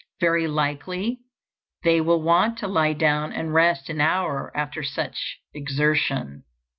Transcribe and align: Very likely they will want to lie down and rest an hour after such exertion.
Very 0.19 0.47
likely 0.47 1.19
they 1.83 2.01
will 2.01 2.23
want 2.23 2.57
to 2.57 2.67
lie 2.67 2.93
down 2.93 3.31
and 3.33 3.53
rest 3.53 3.87
an 3.87 4.01
hour 4.01 4.51
after 4.57 4.81
such 4.81 5.37
exertion. 5.53 6.43